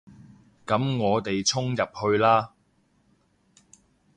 [0.65, 2.53] 噉我哋衝入去啦